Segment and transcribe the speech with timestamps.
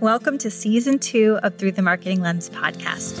[0.00, 3.20] Welcome to season two of Through the Marketing Lens podcast,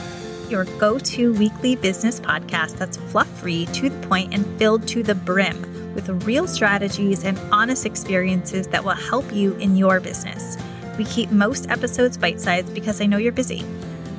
[0.50, 5.02] your go to weekly business podcast that's fluff free, to the point, and filled to
[5.02, 10.56] the brim with real strategies and honest experiences that will help you in your business.
[10.96, 13.62] We keep most episodes bite sized because I know you're busy.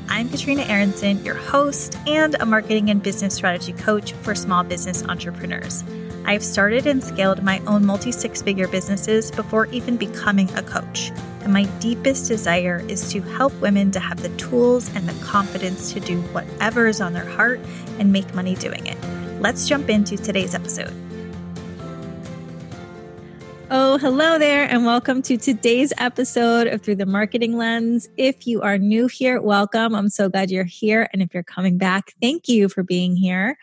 [0.08, 5.04] I'm Katrina Aronson, your host and a marketing and business strategy coach for small business
[5.06, 5.84] entrepreneurs.
[6.26, 11.12] I've started and scaled my own multi six figure businesses before even becoming a coach.
[11.44, 15.92] And my deepest desire is to help women to have the tools and the confidence
[15.94, 17.60] to do whatever is on their heart
[17.98, 18.98] and make money doing it.
[19.40, 20.94] Let's jump into today's episode.
[23.72, 28.08] Oh, hello there, and welcome to today's episode of Through the Marketing Lens.
[28.18, 29.96] If you are new here, welcome.
[29.96, 31.08] I'm so glad you're here.
[31.12, 33.58] And if you're coming back, thank you for being here.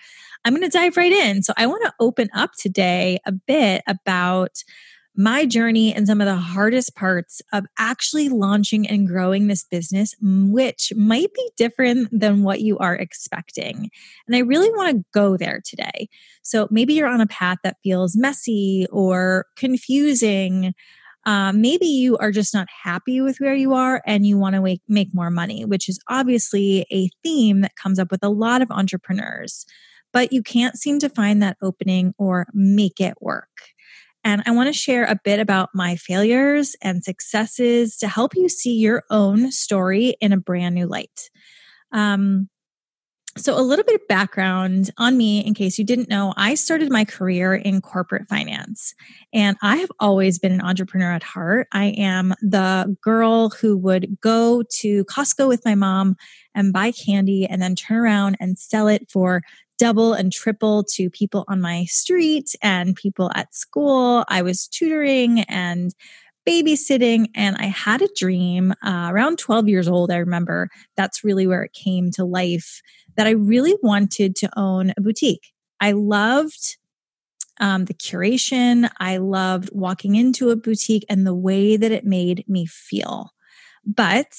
[0.45, 1.43] I'm going to dive right in.
[1.43, 4.65] So, I want to open up today a bit about
[5.19, 10.15] my journey and some of the hardest parts of actually launching and growing this business,
[10.23, 13.91] which might be different than what you are expecting.
[14.29, 16.09] And I really want to go there today.
[16.43, 20.73] So maybe you're on a path that feels messy or confusing.
[21.27, 24.63] Um, maybe you are just not happy with where you are and you want to
[24.63, 28.63] make, make more money, which is obviously a theme that comes up with a lot
[28.63, 29.67] of entrepreneurs,
[30.13, 33.49] but you can't seem to find that opening or make it work.
[34.25, 38.49] And I want to share a bit about my failures and successes to help you
[38.49, 41.31] see your own story in a brand new light.
[41.93, 42.49] Um,
[43.39, 46.91] so, a little bit of background on me in case you didn't know, I started
[46.91, 48.95] my career in corporate finance
[49.33, 51.69] and I have always been an entrepreneur at heart.
[51.73, 56.17] I am the girl who would go to Costco with my mom
[56.55, 59.43] and buy candy and then turn around and sell it for
[59.79, 64.25] double and triple to people on my street and people at school.
[64.29, 65.95] I was tutoring and
[66.47, 70.11] babysitting and I had a dream uh, around 12 years old.
[70.11, 72.81] I remember that's really where it came to life
[73.17, 75.53] that I really wanted to own a boutique.
[75.81, 76.79] I loved
[77.61, 78.89] um, the curation.
[78.99, 83.31] I loved walking into a boutique and the way that it made me feel.
[83.85, 84.33] But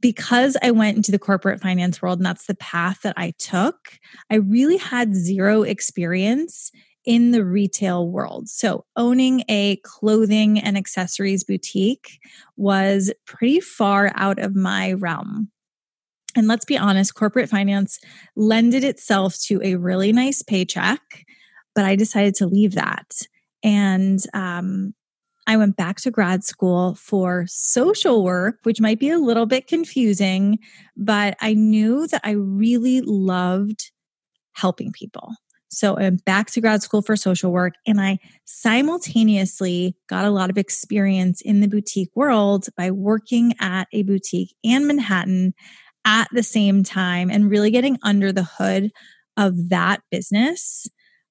[0.00, 3.98] because I went into the corporate finance world and that's the path that I took,
[4.30, 6.70] I really had zero experience
[7.04, 8.48] in the retail world.
[8.48, 12.20] So, owning a clothing and accessories boutique
[12.56, 15.50] was pretty far out of my realm.
[16.36, 17.98] And let's be honest, corporate finance
[18.36, 21.00] lended itself to a really nice paycheck,
[21.74, 23.22] but I decided to leave that.
[23.62, 24.94] And um,
[25.50, 29.66] I went back to grad school for social work, which might be a little bit
[29.66, 30.60] confusing,
[30.96, 33.90] but I knew that I really loved
[34.52, 35.34] helping people.
[35.68, 40.30] So I went back to grad school for social work and I simultaneously got a
[40.30, 45.52] lot of experience in the boutique world by working at a boutique in Manhattan
[46.04, 48.92] at the same time and really getting under the hood
[49.36, 50.86] of that business.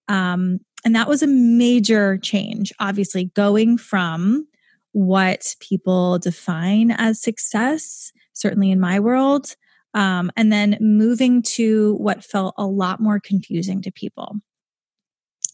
[0.09, 4.47] Um, and that was a major change, obviously, going from
[4.91, 9.55] what people define as success, certainly in my world,
[9.93, 14.35] um, and then moving to what felt a lot more confusing to people.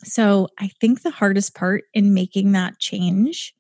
[0.03, 3.53] So I think the hardest part in making that change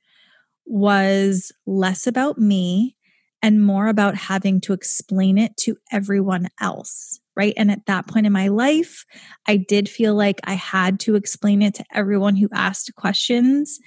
[0.65, 2.95] was less about me
[3.41, 7.53] and more about having to explain it to everyone else right?
[7.57, 9.05] And at that point in my life,
[9.47, 13.79] I did feel like I had to explain it to everyone who asked questions.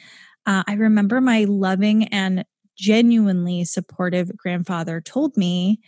[0.47, 2.45] Uh, I remember my loving and
[2.77, 5.81] genuinely supportive grandfather told me,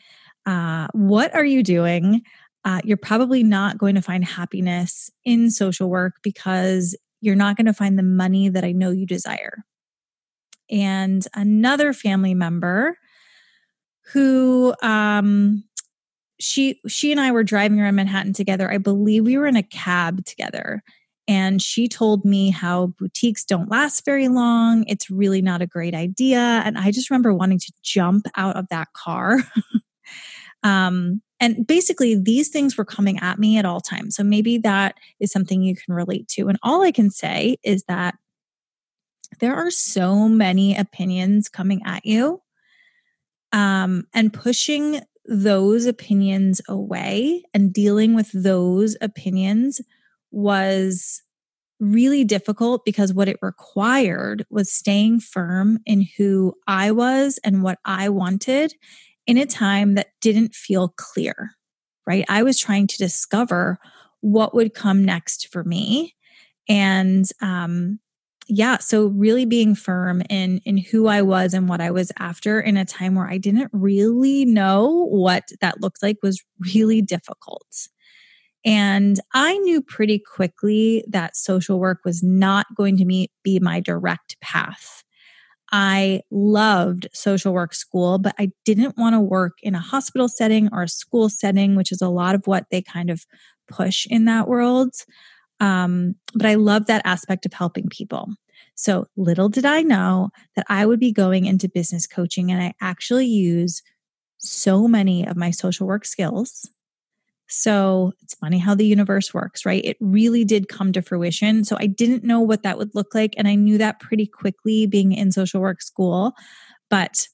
[0.47, 2.23] uh, What are you doing?
[2.65, 7.67] Uh, you're probably not going to find happiness in social work because you're not going
[7.67, 9.65] to find the money that I know you desire.
[10.71, 12.99] And another family member
[14.13, 15.65] who um,
[16.39, 18.71] she she and I were driving around Manhattan together.
[18.71, 20.83] I believe we were in a cab together.
[21.29, 24.85] And she told me how boutiques don't last very long.
[24.89, 26.41] It's really not a great idea.
[26.41, 29.39] And I just remember wanting to jump out of that car.
[30.65, 34.17] um, and basically, these things were coming at me at all times.
[34.17, 36.49] So maybe that is something you can relate to.
[36.49, 38.17] And all I can say is that
[39.39, 42.43] there are so many opinions coming at you.
[43.53, 49.81] Um, and pushing those opinions away and dealing with those opinions
[50.31, 51.23] was
[51.79, 57.79] really difficult because what it required was staying firm in who I was and what
[57.85, 58.75] I wanted
[59.27, 61.53] in a time that didn't feel clear,
[62.07, 62.25] right?
[62.29, 63.79] I was trying to discover
[64.21, 66.15] what would come next for me.
[66.69, 67.99] And, um,
[68.51, 72.61] yeah, so really being firm in in who I was and what I was after
[72.61, 77.89] in a time where I didn't really know what that looked like was really difficult.
[78.65, 83.81] And I knew pretty quickly that social work was not going to be, be my
[83.81, 85.03] direct path.
[85.73, 90.69] I loved social work school, but I didn't want to work in a hospital setting
[90.73, 93.25] or a school setting, which is a lot of what they kind of
[93.69, 94.93] push in that world.
[95.61, 98.29] Um, but I love that aspect of helping people.
[98.75, 102.75] So little did I know that I would be going into business coaching, and I
[102.81, 103.83] actually use
[104.39, 106.71] so many of my social work skills
[107.53, 109.85] so it's funny how the universe works, right?
[109.85, 111.65] It really did come to fruition.
[111.65, 113.35] So I didn't know what that would look like.
[113.37, 116.33] And I knew that pretty quickly being in social work school.
[116.89, 117.27] But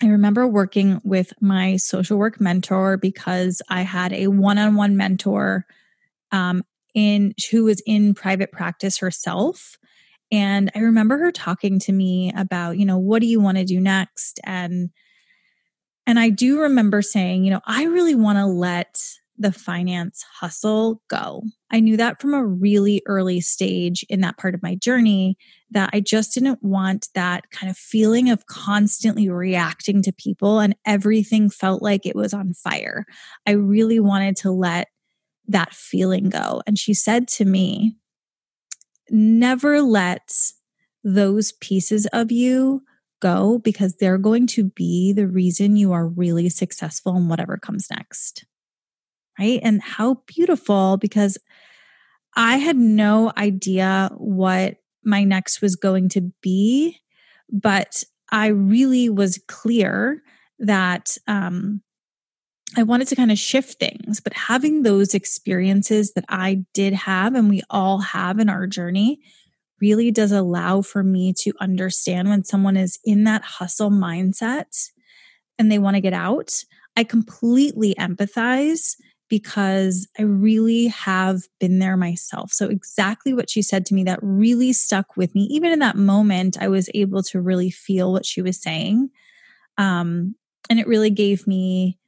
[0.00, 4.96] I remember working with my social work mentor because I had a one on one
[4.96, 5.66] mentor
[6.30, 6.62] um,
[6.94, 9.76] in who was in private practice herself.
[10.32, 13.64] And I remember her talking to me about, you know, what do you want to
[13.64, 14.40] do next?
[14.44, 14.90] And
[16.06, 19.00] and I do remember saying, you know, I really want to let
[19.40, 21.42] the finance hustle go.
[21.70, 25.38] I knew that from a really early stage in that part of my journey
[25.70, 30.76] that I just didn't want that kind of feeling of constantly reacting to people and
[30.84, 33.06] everything felt like it was on fire.
[33.46, 34.88] I really wanted to let
[35.50, 36.62] that feeling go.
[36.66, 37.96] And she said to me,
[39.10, 40.32] never let
[41.02, 42.82] those pieces of you
[43.20, 47.88] go because they're going to be the reason you are really successful in whatever comes
[47.90, 48.44] next.
[49.38, 49.60] Right.
[49.62, 51.38] And how beautiful because
[52.36, 56.98] I had no idea what my next was going to be,
[57.50, 60.22] but I really was clear
[60.58, 61.82] that um,
[62.76, 64.20] I wanted to kind of shift things.
[64.20, 69.20] But having those experiences that I did have and we all have in our journey
[69.80, 74.90] really does allow for me to understand when someone is in that hustle mindset
[75.58, 76.64] and they want to get out.
[76.96, 78.96] I completely empathize
[79.28, 82.52] because I really have been there myself.
[82.52, 85.42] So, exactly what she said to me that really stuck with me.
[85.42, 89.10] Even in that moment, I was able to really feel what she was saying.
[89.78, 90.34] Um,
[90.68, 91.99] and it really gave me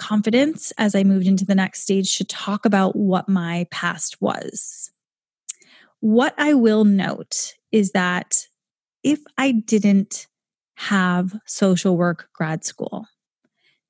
[0.00, 4.90] confidence as I moved into the next stage to talk about what my past was.
[6.00, 8.46] What I will note is that
[9.04, 10.26] if I didn't
[10.76, 13.06] have social work grad school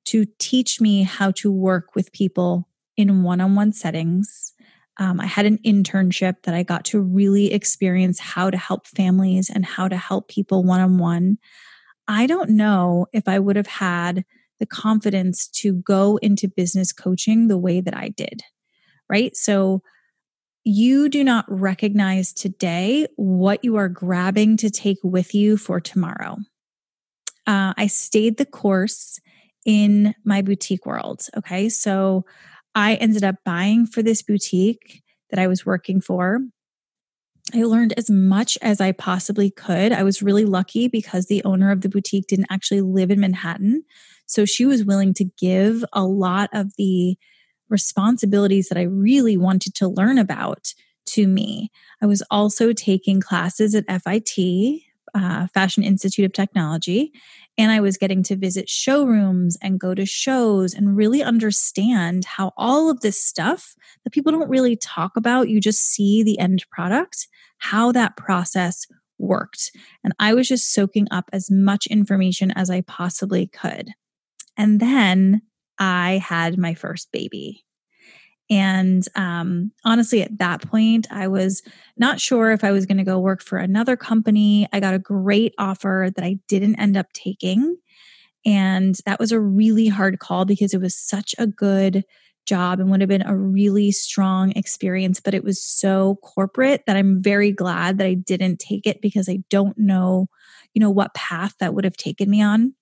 [0.05, 2.67] to teach me how to work with people
[2.97, 4.51] in one on one settings,
[4.97, 9.49] um, I had an internship that I got to really experience how to help families
[9.49, 11.37] and how to help people one on one.
[12.07, 14.25] I don't know if I would have had
[14.61, 18.43] the confidence to go into business coaching the way that I did.
[19.09, 19.35] Right.
[19.35, 19.81] So,
[20.63, 26.37] you do not recognize today what you are grabbing to take with you for tomorrow.
[27.47, 29.19] Uh, I stayed the course
[29.65, 31.23] in my boutique world.
[31.35, 31.69] Okay.
[31.69, 32.25] So
[32.75, 36.39] I ended up buying for this boutique that I was working for.
[37.53, 39.91] I learned as much as I possibly could.
[39.91, 43.83] I was really lucky because the owner of the boutique didn't actually live in Manhattan.
[44.31, 47.17] So she was willing to give a lot of the
[47.69, 50.73] responsibilities that I really wanted to learn about
[51.07, 51.69] to me.
[52.01, 54.83] I was also taking classes at FIT,
[55.13, 57.11] uh, Fashion Institute of Technology,
[57.57, 62.53] and I was getting to visit showrooms and go to shows and really understand how
[62.55, 66.65] all of this stuff that people don't really talk about, you just see the end
[66.71, 68.87] product, how that process
[69.19, 69.71] worked.
[70.05, 73.89] And I was just soaking up as much information as I possibly could.
[74.57, 75.41] And then
[75.79, 77.63] I had my first baby.
[78.49, 81.63] And um, honestly, at that point, I was
[81.97, 84.67] not sure if I was going to go work for another company.
[84.73, 87.77] I got a great offer that I didn't end up taking.
[88.45, 92.03] And that was a really hard call because it was such a good
[92.45, 96.97] job and would have been a really strong experience, but it was so corporate that
[96.97, 100.27] I'm very glad that I didn't take it because I don't know,
[100.73, 102.73] you know, what path that would have taken me on.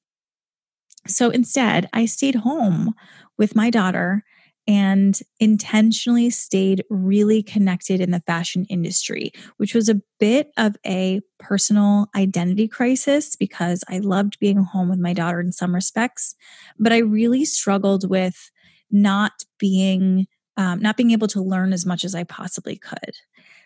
[1.10, 2.94] So instead, I stayed home
[3.38, 4.24] with my daughter
[4.68, 11.22] and intentionally stayed really connected in the fashion industry, which was a bit of a
[11.39, 16.36] personal identity crisis because I loved being home with my daughter in some respects,
[16.78, 18.51] but I really struggled with
[18.92, 23.16] not being um, not being able to learn as much as I possibly could.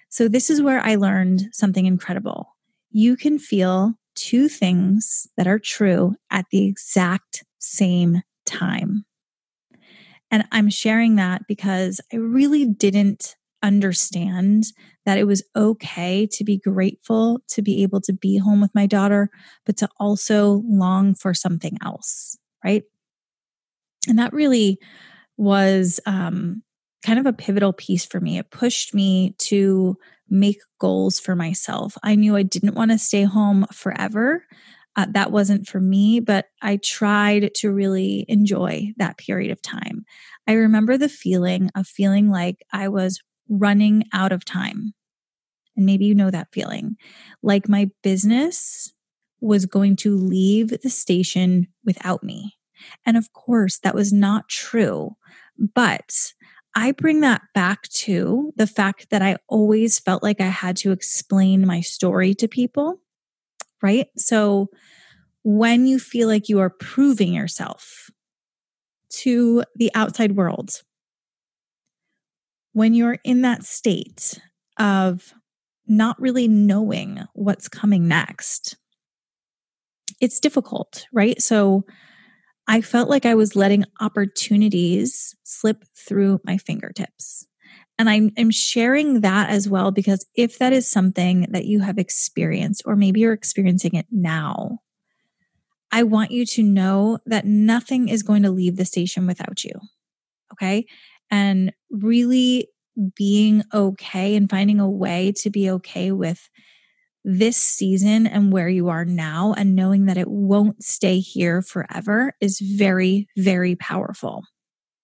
[0.09, 2.55] So this is where I learned something incredible.
[2.91, 9.05] You can feel two things that are true at the exact same time.
[10.31, 14.65] And I'm sharing that because I really didn't understand
[15.05, 18.85] that it was okay to be grateful to be able to be home with my
[18.85, 19.29] daughter,
[19.65, 22.83] but to also long for something else, right?
[24.07, 24.79] And that really
[25.37, 26.63] was um,
[27.03, 28.37] kind of a pivotal piece for me.
[28.37, 29.97] It pushed me to
[30.29, 31.97] make goals for myself.
[32.01, 34.45] I knew I didn't want to stay home forever.
[34.95, 40.05] Uh, that wasn't for me, but I tried to really enjoy that period of time.
[40.47, 43.19] I remember the feeling of feeling like I was
[43.49, 44.93] running out of time.
[45.75, 46.97] And maybe you know that feeling
[47.41, 48.93] like my business
[49.41, 52.55] was going to leave the station without me.
[53.05, 55.15] And of course, that was not true.
[55.57, 56.33] But
[56.75, 60.91] I bring that back to the fact that I always felt like I had to
[60.91, 62.99] explain my story to people,
[63.81, 64.07] right?
[64.17, 64.69] So
[65.43, 68.09] when you feel like you are proving yourself
[69.09, 70.81] to the outside world,
[72.71, 74.41] when you're in that state
[74.79, 75.33] of
[75.87, 78.77] not really knowing what's coming next,
[80.19, 81.39] it's difficult, right?
[81.41, 81.85] So
[82.67, 87.45] I felt like I was letting opportunities slip through my fingertips.
[87.99, 91.99] And I'm, I'm, sharing that as well because if that is something that you have
[91.99, 94.79] experienced, or maybe you're experiencing it now,
[95.91, 99.73] I want you to know that nothing is going to leave the station without you.
[100.53, 100.87] Okay.
[101.29, 102.69] And really
[103.15, 106.49] being okay and finding a way to be okay with
[107.23, 112.33] this season and where you are now and knowing that it won't stay here forever
[112.41, 114.43] is very, very powerful.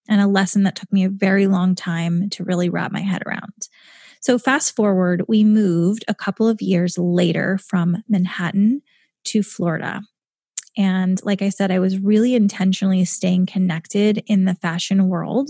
[0.07, 3.23] And a lesson that took me a very long time to really wrap my head
[3.25, 3.69] around.
[4.21, 8.81] So, fast forward, we moved a couple of years later from Manhattan
[9.25, 10.01] to Florida.
[10.77, 15.49] And like I said, I was really intentionally staying connected in the fashion world.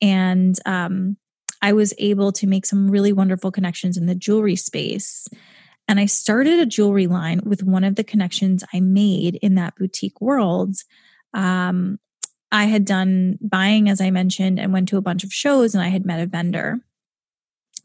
[0.00, 1.16] And um,
[1.62, 5.28] I was able to make some really wonderful connections in the jewelry space.
[5.90, 9.74] And I started a jewelry line with one of the connections I made in that
[9.74, 10.76] boutique world.
[11.34, 11.98] Um,
[12.52, 15.82] I had done buying, as I mentioned, and went to a bunch of shows, and
[15.82, 16.78] I had met a vendor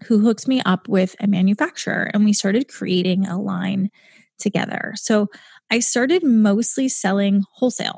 [0.06, 3.90] who hooked me up with a manufacturer, and we started creating a line
[4.38, 4.94] together.
[4.98, 5.30] So
[5.72, 7.98] I started mostly selling wholesale.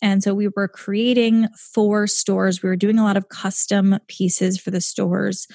[0.00, 2.62] And so we were creating for stores.
[2.62, 5.48] We were doing a lot of custom pieces for the stores.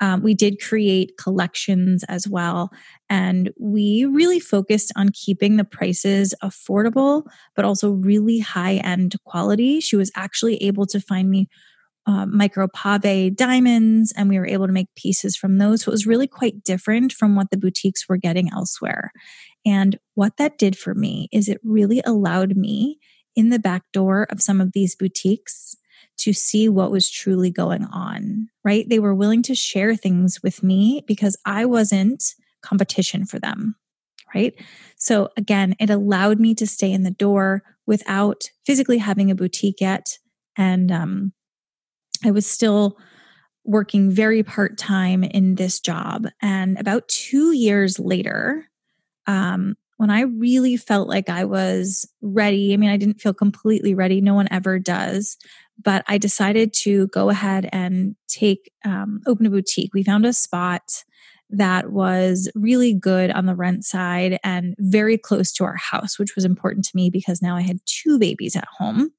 [0.00, 2.70] Um, we did create collections as well.
[3.08, 7.24] And we really focused on keeping the prices affordable,
[7.54, 9.80] but also really high end quality.
[9.80, 11.48] She was actually able to find me
[12.06, 15.82] uh, micro pave diamonds, and we were able to make pieces from those.
[15.82, 19.10] So it was really quite different from what the boutiques were getting elsewhere.
[19.64, 22.98] And what that did for me is it really allowed me
[23.34, 25.76] in the back door of some of these boutiques
[26.18, 28.88] to see what was truly going on, right?
[28.88, 32.22] They were willing to share things with me because I wasn't
[32.62, 33.76] competition for them,
[34.34, 34.54] right?
[34.96, 39.80] So again, it allowed me to stay in the door without physically having a boutique
[39.80, 40.18] yet.
[40.56, 41.32] And um,
[42.24, 42.98] I was still
[43.64, 46.26] working very part time in this job.
[46.40, 48.66] And about two years later,
[49.26, 53.94] um, when I really felt like I was ready, I mean, I didn't feel completely
[53.94, 54.20] ready.
[54.20, 55.36] No one ever does
[55.82, 59.92] but I decided to go ahead and take um, open a boutique.
[59.94, 61.04] We found a spot
[61.50, 66.34] that was really good on the rent side and very close to our house, which
[66.34, 69.10] was important to me because now I had two babies at home.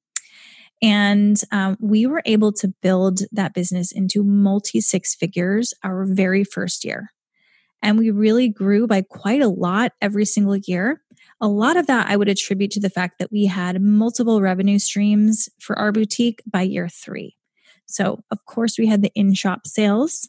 [0.82, 6.44] And um, we were able to build that business into multi six figures our very
[6.44, 7.12] first year.
[7.82, 11.02] And we really grew by quite a lot every single year.
[11.40, 14.78] A lot of that I would attribute to the fact that we had multiple revenue
[14.78, 17.36] streams for our boutique by year three.
[17.86, 20.28] So, of course, we had the in shop sales.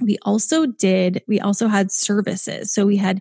[0.00, 2.72] We also did, we also had services.
[2.72, 3.20] So, we had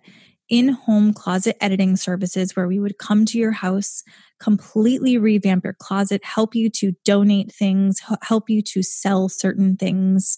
[0.49, 4.03] in home closet editing services where we would come to your house,
[4.39, 10.37] completely revamp your closet, help you to donate things, help you to sell certain things.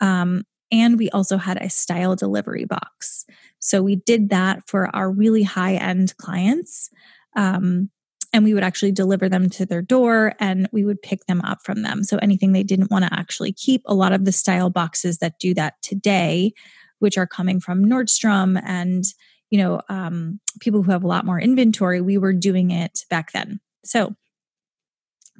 [0.00, 3.26] Um, and we also had a style delivery box.
[3.58, 6.90] So we did that for our really high end clients.
[7.36, 7.90] Um,
[8.32, 11.62] and we would actually deliver them to their door and we would pick them up
[11.64, 12.04] from them.
[12.04, 15.38] So anything they didn't want to actually keep, a lot of the style boxes that
[15.40, 16.52] do that today,
[17.00, 19.04] which are coming from Nordstrom and
[19.50, 23.32] you know um, people who have a lot more inventory, we were doing it back
[23.32, 23.58] then.
[23.84, 24.14] So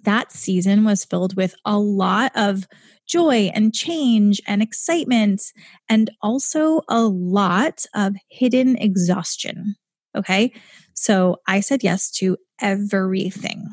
[0.05, 2.67] that season was filled with a lot of
[3.07, 5.43] joy and change and excitement,
[5.89, 9.77] and also a lot of hidden exhaustion.
[10.17, 10.53] Okay.
[10.95, 13.69] So I said yes to everything.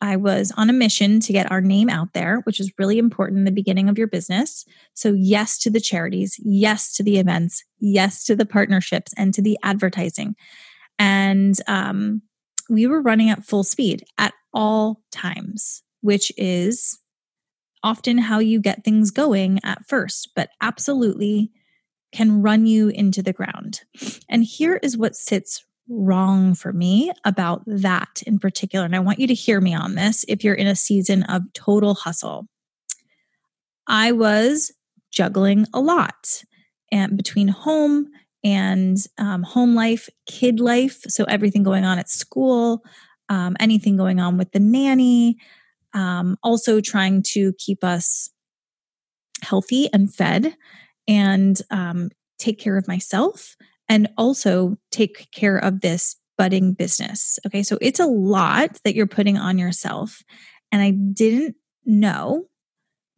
[0.00, 3.38] I was on a mission to get our name out there, which is really important
[3.38, 4.66] in the beginning of your business.
[4.92, 9.40] So, yes to the charities, yes to the events, yes to the partnerships, and to
[9.40, 10.34] the advertising.
[10.98, 12.20] And um,
[12.68, 16.98] we were running at full speed at all times, which is
[17.82, 21.50] often how you get things going at first, but absolutely
[22.12, 23.82] can run you into the ground.
[24.28, 28.86] And here is what sits wrong for me about that in particular.
[28.86, 31.42] And I want you to hear me on this if you're in a season of
[31.52, 32.46] total hustle.
[33.86, 34.72] I was
[35.10, 36.42] juggling a lot
[36.90, 38.08] and between home
[38.42, 41.02] and um, home life, kid life.
[41.08, 42.82] So everything going on at school,
[43.28, 45.36] um, anything going on with the nanny,
[45.92, 48.30] um, also trying to keep us
[49.42, 50.54] healthy and fed
[51.06, 53.56] and um, take care of myself
[53.88, 57.38] and also take care of this budding business.
[57.46, 57.62] Okay.
[57.62, 60.22] So it's a lot that you're putting on yourself.
[60.72, 62.46] And I didn't know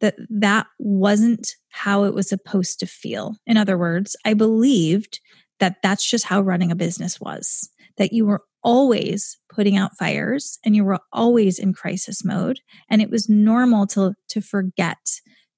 [0.01, 3.37] that that wasn't how it was supposed to feel.
[3.47, 5.19] In other words, I believed
[5.59, 10.59] that that's just how running a business was, that you were always putting out fires
[10.65, 12.59] and you were always in crisis mode.
[12.89, 14.97] And it was normal to, to forget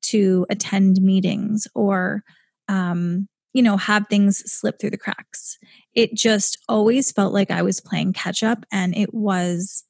[0.03, 2.23] to attend meetings or
[2.67, 5.57] um, you know, have things slip through the cracks.
[5.93, 9.83] It just always felt like I was playing catch up and it was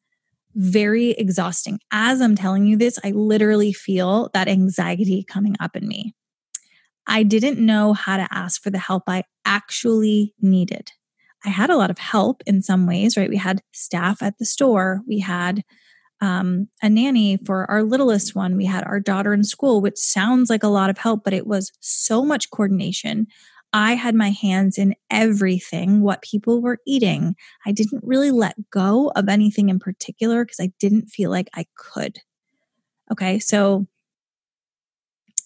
[0.56, 1.80] very exhausting.
[1.92, 6.16] As I'm telling you this, I literally feel that anxiety coming up in me.
[7.06, 10.92] I didn't know how to ask for the help I actually needed.
[11.46, 13.30] I had a lot of help in some ways, right?
[13.30, 15.64] We had staff at the store, we had
[16.22, 18.58] um, a nanny for our littlest one.
[18.58, 21.48] We had our daughter in school, which sounds like a lot of help, but it
[21.48, 23.28] was so much coordination.
[23.72, 27.36] I had my hands in everything, what people were eating.
[27.66, 31.66] I didn't really let go of anything in particular because I didn't feel like I
[31.76, 32.18] could.
[33.12, 33.88] Okay, so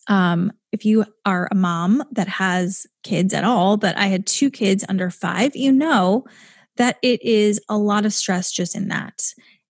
[0.07, 4.49] um, if you are a mom that has kids at all, but I had two
[4.49, 6.25] kids under five, you know
[6.77, 9.21] that it is a lot of stress just in that.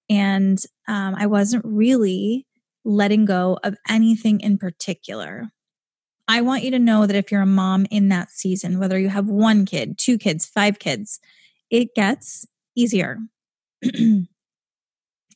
[0.09, 2.47] And um, I wasn't really
[2.85, 5.49] letting go of anything in particular.
[6.27, 9.09] I want you to know that if you're a mom in that season, whether you
[9.09, 11.19] have one kid, two kids, five kids,
[11.69, 13.19] it gets easier.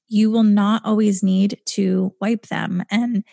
[0.08, 3.24] you will not always need to wipe them and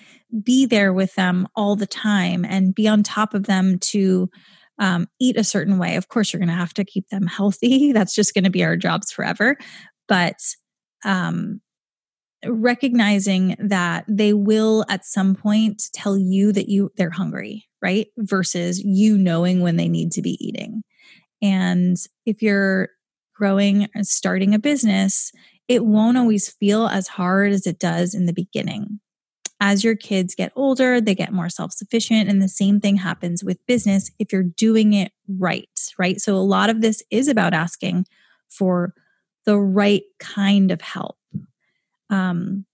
[0.43, 4.29] be there with them all the time and be on top of them to
[4.79, 5.97] um, eat a certain way.
[5.97, 7.93] Of course, you're going to have to keep them healthy.
[7.95, 9.57] That's just going to be our jobs forever.
[10.09, 10.39] But
[11.05, 11.61] um,
[12.47, 18.83] recognizing that they will at some point tell you that you they're hungry right versus
[18.85, 20.83] you knowing when they need to be eating
[21.43, 22.89] and if you're
[23.35, 25.33] growing and starting a business
[25.69, 29.01] it won't always feel as hard as it does in the beginning
[29.61, 33.65] as your kids get older they get more self-sufficient and the same thing happens with
[33.67, 38.07] business if you're doing it right right so a lot of this is about asking
[38.49, 38.95] for
[39.47, 41.17] the right kind of help
[42.11, 42.67] um,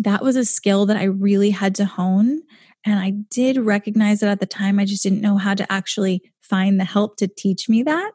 [0.00, 2.42] that was a skill that I really had to hone.
[2.84, 4.78] And I did recognize it at the time.
[4.78, 8.12] I just didn't know how to actually find the help to teach me that.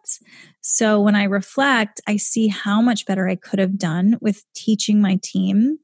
[0.62, 5.02] So when I reflect, I see how much better I could have done with teaching
[5.02, 5.80] my team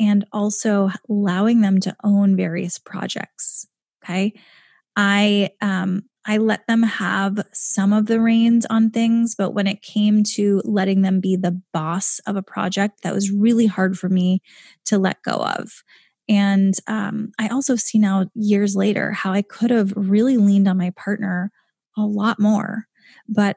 [0.00, 3.66] and also allowing them to own various projects.
[4.02, 4.32] Okay.
[4.96, 9.80] I um, I let them have some of the reins on things, but when it
[9.80, 14.08] came to letting them be the boss of a project, that was really hard for
[14.08, 14.42] me
[14.86, 15.82] to let go of.
[16.28, 20.76] And um, I also see now, years later, how I could have really leaned on
[20.76, 21.50] my partner
[21.96, 22.86] a lot more.
[23.28, 23.56] But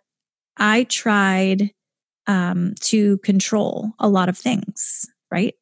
[0.57, 1.71] I tried
[2.27, 5.53] um, to control a lot of things, right?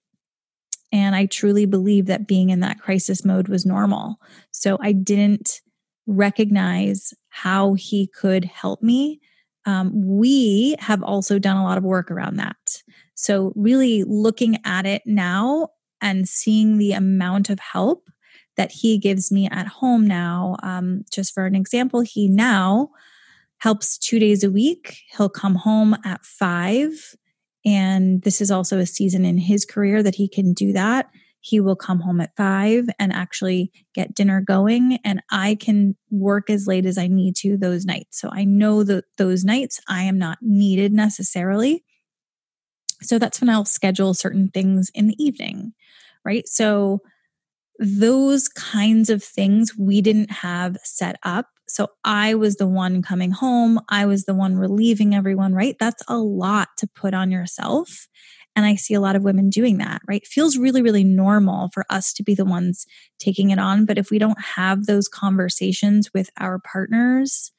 [0.92, 4.18] And I truly believe that being in that crisis mode was normal.
[4.52, 5.62] So I didn't
[6.08, 9.20] recognize how he could help me.
[9.66, 12.82] Um, we have also done a lot of work around that.
[13.14, 15.70] So, really looking at it now
[16.02, 18.10] and seeing the amount of help
[18.58, 20.58] that he gives me at home now.
[20.64, 22.90] Um, just for an example, he now
[23.60, 24.98] helps two days a week.
[25.16, 27.16] He'll come home at five.
[27.66, 31.10] And this is also a season in his career that he can do that
[31.42, 36.50] he will come home at five and actually get dinner going and i can work
[36.50, 40.04] as late as i need to those nights so i know that those nights i
[40.04, 41.84] am not needed necessarily
[43.02, 45.74] so that's when i'll schedule certain things in the evening
[46.26, 47.00] right so
[47.80, 53.32] those kinds of things we didn't have set up so I was the one coming
[53.32, 53.80] home.
[53.90, 55.76] I was the one relieving everyone, right?
[55.80, 58.08] That's a lot to put on yourself.
[58.56, 60.22] And I see a lot of women doing that, right?
[60.24, 62.86] It feels really, really normal for us to be the ones
[63.20, 63.86] taking it on.
[63.86, 67.52] But if we don't have those conversations with our partners,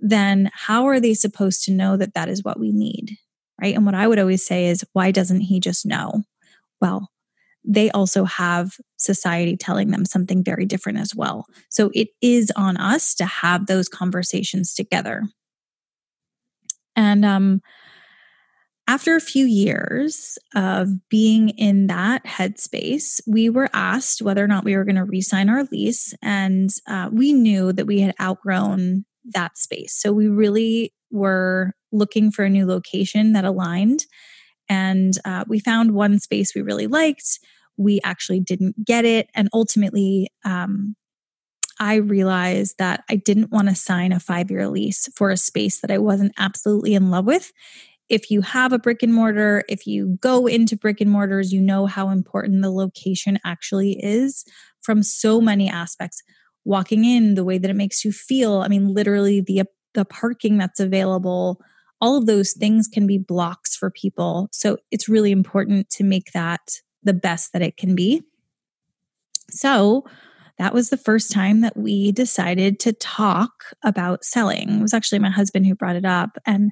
[0.00, 3.16] then how are they supposed to know that that is what we need?
[3.60, 3.74] Right.
[3.74, 6.24] And what I would always say is, why doesn't he just know?
[6.80, 7.08] Well,
[7.64, 11.46] they also have society telling them something very different as well.
[11.70, 15.22] So it is on us to have those conversations together.
[16.96, 17.60] And um,
[18.86, 24.64] after a few years of being in that headspace, we were asked whether or not
[24.64, 26.12] we were going to re sign our lease.
[26.22, 29.94] And uh, we knew that we had outgrown that space.
[29.98, 34.04] So we really were looking for a new location that aligned.
[34.68, 37.38] And uh, we found one space we really liked.
[37.76, 39.28] We actually didn't get it.
[39.34, 40.96] And ultimately, um,
[41.80, 45.80] I realized that I didn't want to sign a five year lease for a space
[45.80, 47.52] that I wasn't absolutely in love with.
[48.08, 51.60] If you have a brick and mortar, if you go into brick and mortars, you
[51.60, 54.44] know how important the location actually is
[54.82, 56.22] from so many aspects.
[56.66, 58.62] Walking in, the way that it makes you feel.
[58.62, 61.60] I mean, literally, the, the parking that's available,
[62.00, 64.48] all of those things can be blocks for people.
[64.52, 68.22] So it's really important to make that the best that it can be.
[69.50, 70.04] So,
[70.58, 73.50] that was the first time that we decided to talk
[73.82, 74.78] about selling.
[74.78, 76.38] It was actually my husband who brought it up.
[76.46, 76.70] And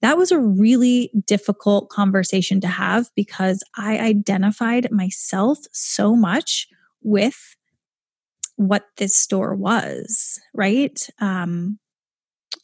[0.00, 6.66] that was a really difficult conversation to have because I identified myself so much
[7.00, 7.56] with
[8.56, 10.98] what this store was, right?
[11.20, 11.78] Um,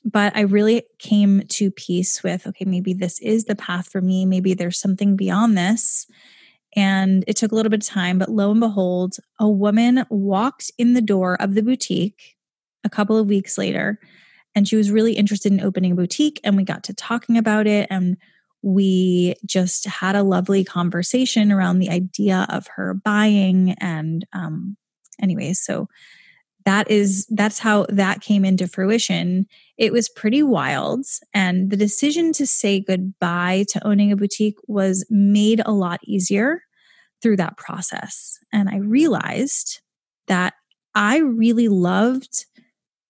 [0.05, 4.25] but I really came to peace with okay, maybe this is the path for me.
[4.27, 6.07] Maybe there's something beyond this.
[6.77, 10.71] And it took a little bit of time, but lo and behold, a woman walked
[10.79, 12.37] in the door of the boutique
[12.85, 13.99] a couple of weeks later.
[14.55, 16.41] And she was really interested in opening a boutique.
[16.45, 17.87] And we got to talking about it.
[17.91, 18.17] And
[18.63, 23.75] we just had a lovely conversation around the idea of her buying.
[23.81, 24.77] And, um,
[25.21, 25.89] anyways, so
[26.69, 29.47] that is that's how that came into fruition.
[29.79, 35.07] It was pretty wild and the decision to say goodbye to owning a boutique was
[35.09, 36.61] made a lot easier
[37.23, 38.39] through that process.
[38.53, 39.81] And i realized
[40.27, 40.53] that
[40.95, 42.45] i really loved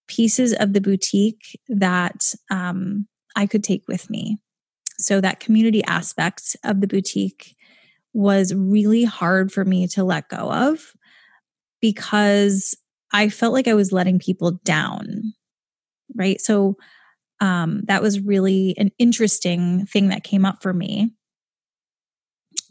[0.07, 4.37] pieces of the boutique that um, i could take with me.
[4.99, 7.57] So that community aspect of the boutique
[8.13, 10.93] was really hard for me to let go of
[11.81, 12.75] because
[13.11, 15.33] I felt like I was letting people down.
[16.15, 16.39] Right.
[16.41, 16.77] So
[17.39, 21.11] um, that was really an interesting thing that came up for me.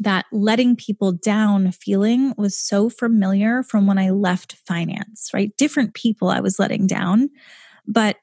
[0.01, 5.57] That letting people down feeling was so familiar from when I left finance, right?
[5.57, 7.31] Different people I was letting down.
[7.87, 8.17] But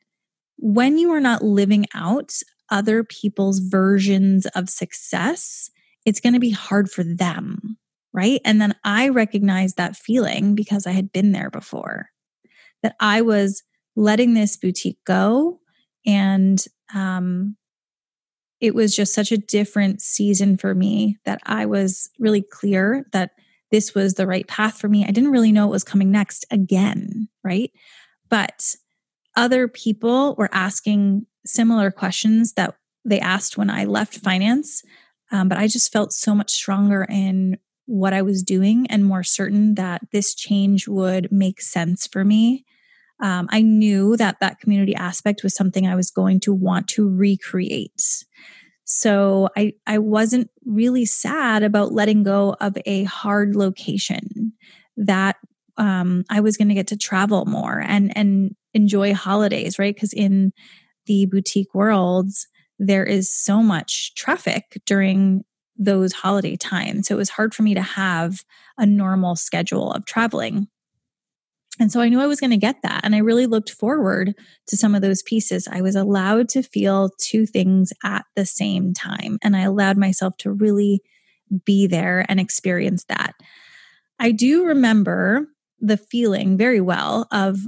[0.57, 2.31] when you are not living out
[2.69, 5.69] other people's versions of success,
[6.05, 7.77] it's going to be hard for them
[8.15, 8.39] right?
[8.45, 12.09] And then I recognized that feeling because I had been there before,
[12.81, 13.61] that I was
[13.97, 15.59] letting this boutique go.
[16.05, 17.57] And um,
[18.61, 23.31] it was just such a different season for me that I was really clear that
[23.69, 25.03] this was the right path for me.
[25.03, 27.71] I didn't really know what was coming next again, right?
[28.29, 28.75] But
[29.35, 34.83] other people were asking similar questions that they asked when I left finance.
[35.31, 39.23] Um, but I just felt so much stronger in what I was doing and more
[39.23, 42.65] certain that this change would make sense for me.
[43.19, 47.07] Um, I knew that that community aspect was something I was going to want to
[47.07, 48.25] recreate.
[48.83, 54.53] So I, I wasn't really sad about letting go of a hard location
[54.97, 55.37] that
[55.77, 59.93] um, I was going to get to travel more and, and enjoy holidays, right?
[59.93, 60.53] Because in
[61.05, 62.47] the boutique worlds,
[62.79, 65.43] there is so much traffic during
[65.77, 67.07] those holiday times.
[67.07, 68.43] So it was hard for me to have
[68.77, 70.67] a normal schedule of traveling.
[71.79, 73.01] And so I knew I was going to get that.
[73.03, 74.33] And I really looked forward
[74.67, 75.67] to some of those pieces.
[75.69, 79.37] I was allowed to feel two things at the same time.
[79.43, 81.01] And I allowed myself to really
[81.65, 83.33] be there and experience that.
[84.19, 85.47] I do remember
[85.79, 87.59] the feeling very well of,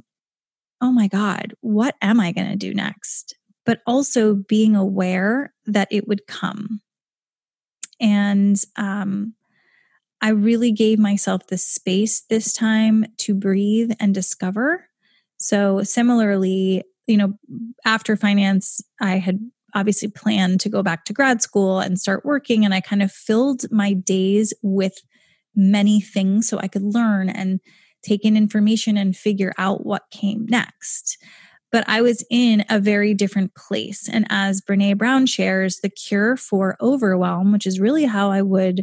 [0.79, 3.35] oh my God, what am I going to do next?
[3.65, 6.79] But also being aware that it would come
[7.99, 9.33] and um,
[10.21, 14.87] I really gave myself the space this time to breathe and discover.
[15.37, 17.33] So, similarly, you know,
[17.85, 19.39] after finance, I had
[19.75, 22.65] obviously planned to go back to grad school and start working.
[22.65, 24.97] And I kind of filled my days with
[25.55, 27.59] many things so I could learn and
[28.03, 31.17] take in information and figure out what came next.
[31.77, 34.09] But I was in a very different place.
[34.09, 38.81] And as Brene Brown shares, the cure for overwhelm, which is really how I would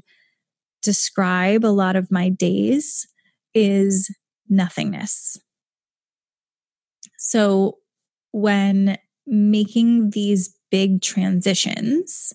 [0.81, 3.09] describe a lot of my days,
[3.53, 4.15] is
[4.49, 5.37] nothingness.
[7.19, 7.79] So
[8.31, 12.33] when making these big transitions,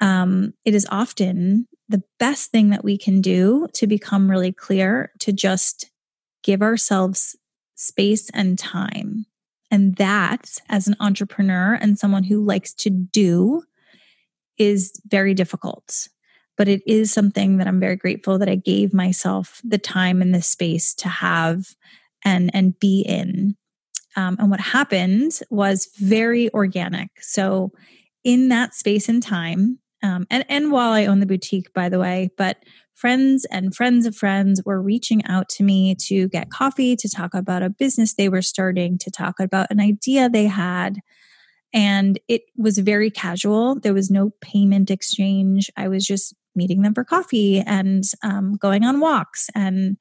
[0.00, 5.12] um, it is often the best thing that we can do to become really clear
[5.18, 5.90] to just
[6.42, 7.36] give ourselves
[7.74, 9.26] space and time.
[9.70, 13.62] And that, as an entrepreneur and someone who likes to do,
[14.58, 16.08] is very difficult.
[16.56, 20.34] But it is something that I'm very grateful that I gave myself the time and
[20.34, 21.66] the space to have
[22.24, 23.56] and and be in.
[24.16, 27.10] Um, and what happened was very organic.
[27.20, 27.72] So,
[28.24, 31.98] in that space and time, um, and and while I own the boutique, by the
[31.98, 32.56] way, but
[32.96, 37.34] friends and friends of friends were reaching out to me to get coffee, to talk
[37.34, 41.00] about a business they were starting, to talk about an idea they had.
[41.72, 43.78] And it was very casual.
[43.78, 45.70] There was no payment exchange.
[45.76, 49.98] I was just meeting them for coffee and um, going on walks and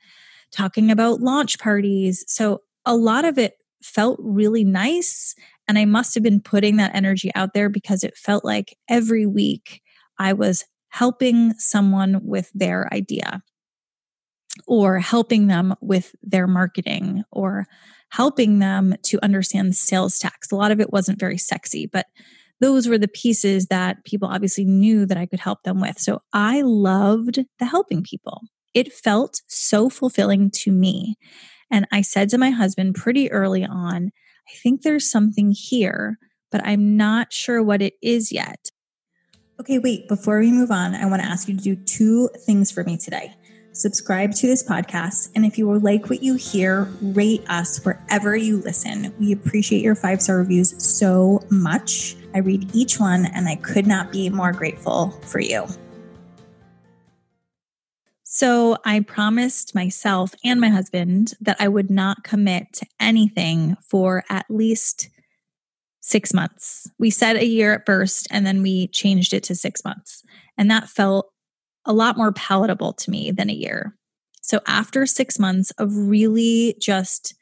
[0.51, 2.23] talking about launch parties.
[2.27, 5.35] So a lot of it felt really nice.
[5.67, 9.25] And I must have been putting that energy out there because it felt like every
[9.25, 9.81] week
[10.17, 10.63] I was
[10.95, 13.43] helping someone with their idea
[14.65, 17.65] or helping them with their marketing or
[18.11, 20.49] helping them to understand sales tax.
[20.51, 22.05] A lot of it wasn't very sexy, but
[22.61, 25.99] those were the pieces that people obviously knew that I could help them with.
[25.99, 28.43] So I loved the helping people.
[28.73, 31.17] It felt so fulfilling to me.
[31.69, 34.11] And I said to my husband pretty early on,
[34.47, 36.19] I think there's something here,
[36.53, 38.69] but I'm not sure what it is yet.
[39.57, 42.71] Okay, wait, before we move on, I want to ask you to do two things
[42.71, 43.33] for me today.
[43.71, 48.57] Subscribe to this podcast, and if you like what you hear, rate us wherever you
[48.57, 49.13] listen.
[49.17, 52.17] We appreciate your five star reviews so much.
[52.33, 55.65] I read each one, and I could not be more grateful for you.
[58.23, 64.25] So, I promised myself and my husband that I would not commit to anything for
[64.29, 65.07] at least
[66.05, 66.87] six months.
[66.99, 70.21] We said a year at first, and then we changed it to six months.
[70.55, 71.31] And that felt
[71.83, 73.97] a lot more palatable to me than a year.
[74.43, 77.33] So after six months of really just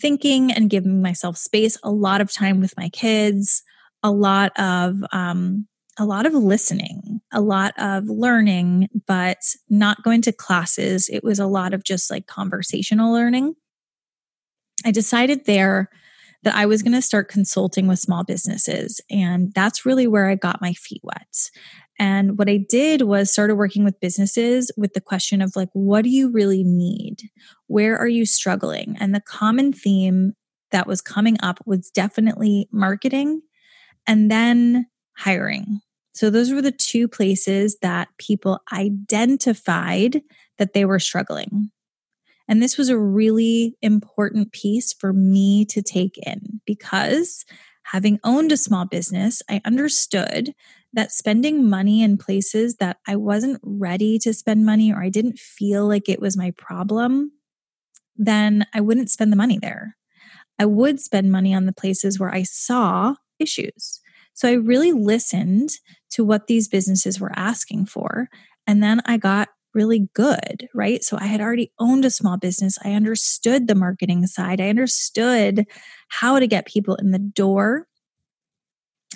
[0.00, 3.64] thinking and giving myself space, a lot of time with my kids,
[4.04, 5.66] a lot of, um,
[5.98, 9.38] a lot of listening, a lot of learning, but
[9.68, 11.08] not going to classes.
[11.08, 13.54] It was a lot of just like conversational learning.
[14.84, 15.90] I decided there
[16.46, 19.00] that I was going to start consulting with small businesses.
[19.10, 21.50] And that's really where I got my feet wet.
[21.98, 26.04] And what I did was started working with businesses with the question of like, what
[26.04, 27.22] do you really need?
[27.66, 28.96] Where are you struggling?
[29.00, 30.34] And the common theme
[30.70, 33.42] that was coming up was definitely marketing
[34.06, 35.80] and then hiring.
[36.14, 40.22] So those were the two places that people identified
[40.58, 41.72] that they were struggling.
[42.48, 47.44] And this was a really important piece for me to take in because
[47.82, 50.54] having owned a small business, I understood
[50.92, 55.38] that spending money in places that I wasn't ready to spend money or I didn't
[55.38, 57.32] feel like it was my problem,
[58.16, 59.96] then I wouldn't spend the money there.
[60.58, 64.00] I would spend money on the places where I saw issues.
[64.34, 65.70] So I really listened
[66.10, 68.28] to what these businesses were asking for.
[68.66, 71.04] And then I got really good, right?
[71.04, 72.78] So I had already owned a small business.
[72.82, 74.60] I understood the marketing side.
[74.60, 75.66] I understood
[76.08, 77.86] how to get people in the door.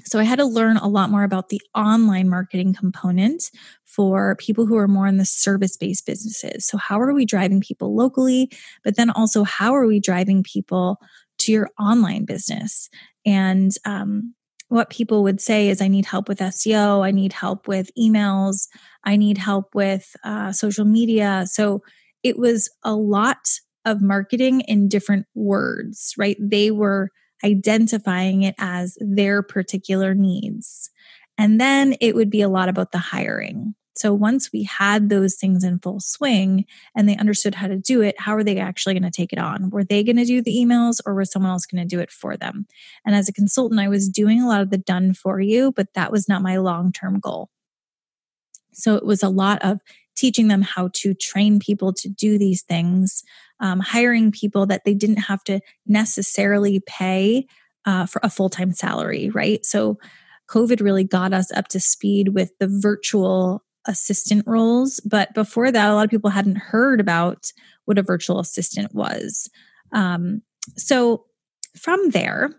[0.05, 3.51] So I had to learn a lot more about the online marketing component
[3.85, 6.65] for people who are more in the service based businesses.
[6.65, 8.51] So, how are we driving people locally?
[8.85, 11.01] But then also, how are we driving people
[11.39, 12.89] to your online business?
[13.27, 14.35] And um,
[14.71, 18.69] what people would say is, I need help with SEO, I need help with emails,
[19.05, 21.45] I need help with uh, social media.
[21.47, 21.83] So
[22.23, 23.49] it was a lot
[23.85, 26.37] of marketing in different words, right?
[26.41, 27.11] They were
[27.45, 30.91] identifying it as their particular needs.
[31.37, 33.75] And then it would be a lot about the hiring.
[34.01, 36.65] So once we had those things in full swing
[36.97, 39.39] and they understood how to do it, how are they actually going to take it
[39.39, 39.69] on?
[39.69, 42.11] Were they going to do the emails or was someone else going to do it
[42.11, 42.67] for them?
[43.05, 45.93] And as a consultant, I was doing a lot of the done for you, but
[45.93, 47.51] that was not my long term goal.
[48.73, 49.81] So it was a lot of
[50.17, 53.23] teaching them how to train people to do these things,
[53.61, 57.45] um, hiring people that they didn't have to necessarily pay
[57.85, 59.67] uh, for a full time salary, right?
[59.67, 59.99] So
[60.49, 65.01] COVID really got us up to speed with the virtual assistant roles.
[65.01, 67.53] But before that, a lot of people hadn't heard about
[67.85, 69.49] what a virtual assistant was.
[69.93, 70.43] Um,
[70.77, 71.25] so
[71.77, 72.51] from there,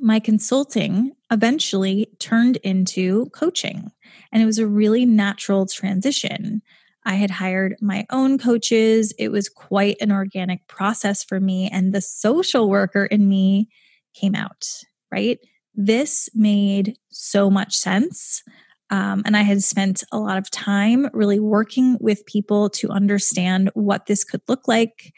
[0.00, 3.90] my consulting eventually turned into coaching.
[4.32, 6.62] And it was a really natural transition.
[7.04, 9.12] I had hired my own coaches.
[9.18, 11.68] It was quite an organic process for me.
[11.72, 13.68] And the social worker in me
[14.14, 14.66] came out,
[15.10, 15.38] right?
[15.74, 18.42] This made so much sense.
[18.90, 23.70] Um, and I had spent a lot of time really working with people to understand
[23.74, 25.14] what this could look like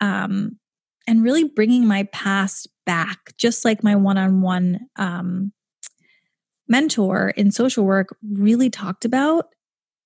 [0.00, 0.58] um,
[1.06, 4.88] and really bringing my past back, just like my one on one
[6.68, 9.46] mentor in social work really talked about.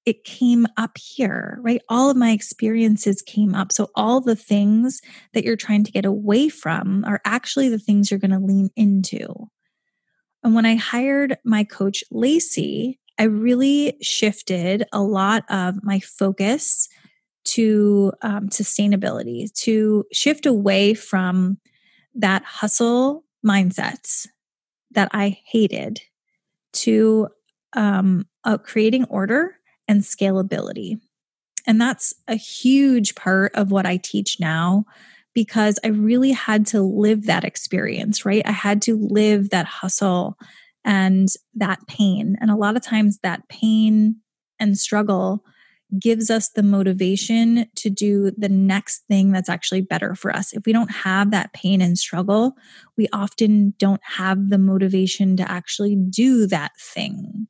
[0.05, 1.81] It came up here, right?
[1.89, 3.73] All of my experiences came up.
[3.73, 5.01] So, all the things
[5.35, 8.71] that you're trying to get away from are actually the things you're going to lean
[8.77, 9.49] into.
[10.47, 16.89] And when I hired my coach, Lacey, I really shifted a lot of my focus
[17.47, 21.59] to um, sustainability, to shift away from
[22.15, 24.29] that hustle mindset
[24.93, 26.01] that I hated
[26.75, 27.27] to
[27.73, 29.57] um, uh, creating order
[29.89, 31.01] and scalability.
[31.67, 34.85] And that's a huge part of what I teach now
[35.37, 38.41] because I really had to live that experience, right?
[38.47, 40.39] I had to live that hustle
[40.83, 42.39] and that pain.
[42.41, 44.17] And a lot of times that pain
[44.59, 45.45] and struggle
[46.01, 50.55] gives us the motivation to do the next thing that's actually better for us.
[50.55, 52.55] If we don't have that pain and struggle,
[52.97, 57.47] we often don't have the motivation to actually do that thing.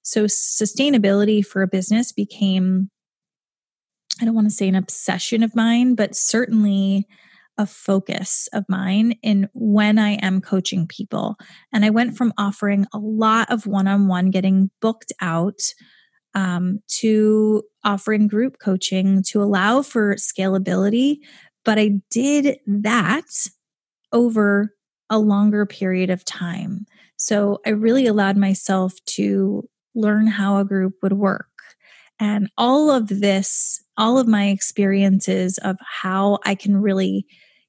[0.00, 2.88] So, sustainability for a business became,
[4.22, 7.06] I don't want to say an obsession of mine, but certainly
[7.58, 11.36] a focus of mine in when I am coaching people.
[11.72, 15.60] And I went from offering a lot of one on one, getting booked out
[16.34, 21.16] um, to offering group coaching to allow for scalability.
[21.64, 23.24] But I did that
[24.12, 24.74] over
[25.08, 26.86] a longer period of time.
[27.16, 31.48] So I really allowed myself to learn how a group would work.
[32.18, 37.26] And all of this, all of my experiences of how I can really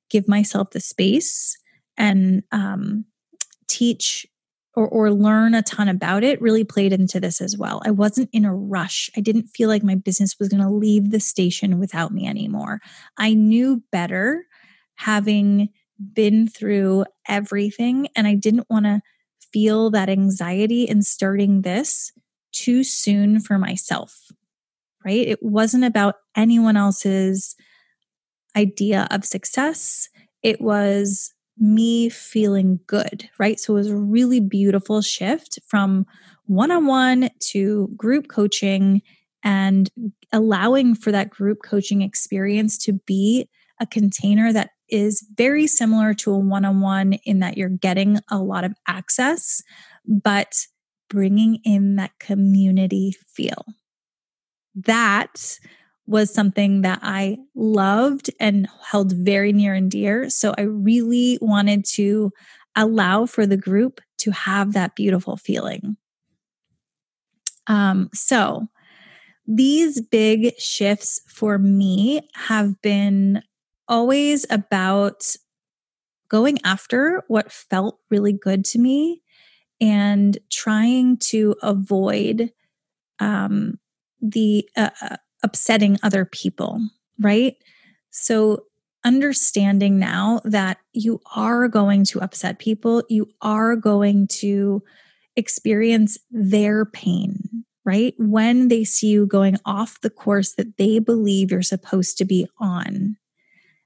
[0.10, 1.58] give myself the space
[1.98, 3.06] and um,
[3.68, 4.26] teach
[4.76, 7.82] or, or learn a ton about it really played into this as well.
[7.84, 9.10] I wasn't in a rush.
[9.18, 12.80] I didn't feel like my business was going to leave the station without me anymore.
[13.18, 14.46] I knew better
[14.96, 15.70] having
[16.14, 19.02] been through everything, and I didn't want to
[19.52, 22.12] feel that anxiety in starting this
[22.52, 24.32] too soon for myself,
[25.04, 25.28] right?
[25.28, 27.56] It wasn't about anyone else's
[28.56, 30.10] idea of success.
[30.44, 33.60] It was me feeling good, right?
[33.60, 36.06] So it was a really beautiful shift from
[36.46, 39.02] one on one to group coaching
[39.44, 39.90] and
[40.32, 46.32] allowing for that group coaching experience to be a container that is very similar to
[46.32, 49.62] a one on one in that you're getting a lot of access,
[50.06, 50.54] but
[51.10, 53.66] bringing in that community feel.
[54.76, 55.60] That
[56.08, 60.30] was something that I loved and held very near and dear.
[60.30, 62.32] So I really wanted to
[62.76, 65.98] allow for the group to have that beautiful feeling.
[67.68, 68.68] Um, so
[69.46, 73.42] these big shifts for me have been
[73.90, 75.24] always about
[76.30, 79.22] going after what felt really good to me
[79.80, 82.52] and trying to avoid
[83.20, 83.80] um,
[84.22, 86.82] the uh, uh upsetting other people,
[87.20, 87.56] right?
[88.10, 88.64] So,
[89.06, 94.84] understanding now that you are going to upset people, you are going to
[95.36, 98.14] experience their pain, right?
[98.18, 102.48] When they see you going off the course that they believe you're supposed to be
[102.60, 103.18] on,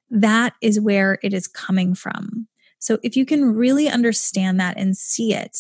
[0.10, 2.48] that is where it is coming from.
[2.80, 5.58] So, if you can really understand that and see it,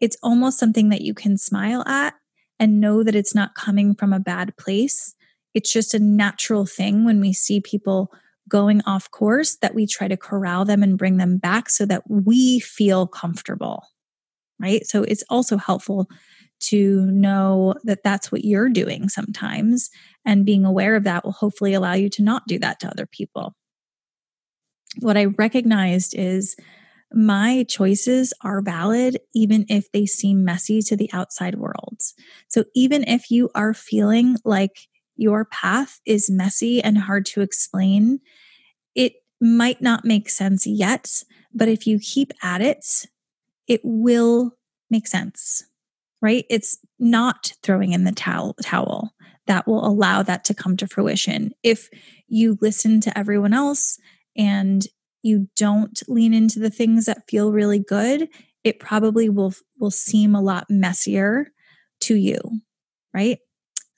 [0.00, 2.14] it's almost something that you can smile at
[2.58, 5.14] and know that it's not coming from a bad place
[5.56, 8.12] it's just a natural thing when we see people
[8.46, 12.02] going off course that we try to corral them and bring them back so that
[12.10, 13.82] we feel comfortable.
[14.60, 14.86] Right.
[14.86, 16.08] So it's also helpful
[16.58, 19.88] to know that that's what you're doing sometimes.
[20.26, 23.06] And being aware of that will hopefully allow you to not do that to other
[23.06, 23.54] people.
[25.00, 26.54] What I recognized is
[27.12, 32.00] my choices are valid even if they seem messy to the outside world.
[32.48, 38.20] So even if you are feeling like your path is messy and hard to explain,
[38.94, 43.06] it might not make sense yet, but if you keep at it,
[43.66, 44.52] it will
[44.90, 45.64] make sense,
[46.22, 46.44] right?
[46.48, 49.12] It's not throwing in the towel, towel
[49.46, 51.52] that will allow that to come to fruition.
[51.62, 51.88] If
[52.28, 53.98] you listen to everyone else
[54.36, 54.86] and
[55.22, 58.28] you don't lean into the things that feel really good,
[58.64, 61.48] it probably will will seem a lot messier
[62.00, 62.38] to you,
[63.14, 63.38] right?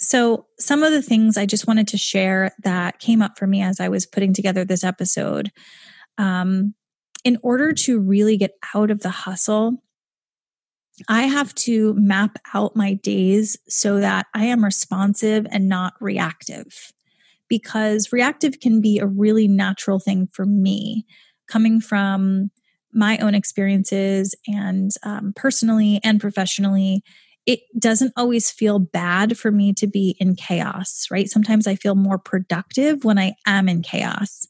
[0.08, 3.60] So, some of the things I just wanted to share that came up for me
[3.60, 5.50] as I was putting together this episode.
[6.16, 6.74] Um,
[7.24, 9.82] in order to really get out of the hustle,
[11.10, 16.90] I have to map out my days so that I am responsive and not reactive.
[17.46, 21.04] Because reactive can be a really natural thing for me,
[21.48, 22.50] coming from
[22.94, 27.02] my own experiences and um, personally and professionally
[27.48, 31.30] it doesn't always feel bad for me to be in chaos, right?
[31.30, 34.46] Sometimes I feel more productive when I am in chaos.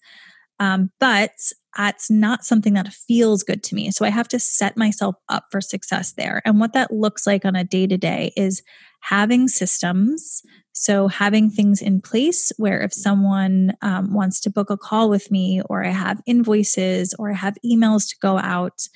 [0.59, 1.31] Um, but
[1.77, 3.93] that's not something that feels good to me.
[3.93, 6.43] So I have to set myself up for success there.
[6.45, 8.65] And what that looks like on a day to day is
[9.03, 10.43] having systems.
[10.73, 15.31] So having things in place where if someone um, wants to book a call with
[15.31, 18.89] me, or I have invoices, or I have emails to go out,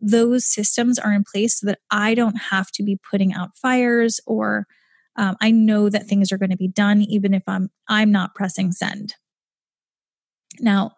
[0.00, 4.20] those systems are in place so that I don't have to be putting out fires
[4.26, 4.66] or
[5.16, 8.34] um, I know that things are going to be done even if I'm I'm not
[8.34, 9.14] pressing send.
[10.60, 10.92] Now,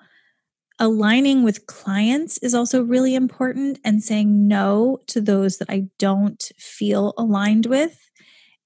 [0.78, 6.42] aligning with clients is also really important and saying no to those that I don't
[6.56, 7.98] feel aligned with.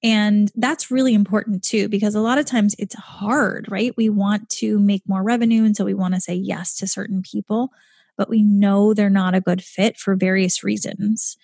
[0.03, 3.97] And that's really important too, because a lot of times it's hard, right?
[3.97, 5.65] We want to make more revenue.
[5.65, 7.71] And so we want to say yes to certain people
[8.17, 11.37] but we know they're not a good fit for various reasons.